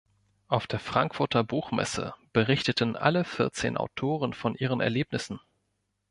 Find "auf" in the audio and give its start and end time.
0.47-0.65